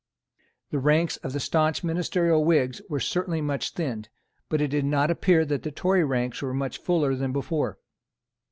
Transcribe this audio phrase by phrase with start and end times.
[0.71, 4.09] The ranks of the staunch ministerial Whigs were certainly much thinned;
[4.49, 7.77] but it did not appear that the Tory ranks were much fuller than before.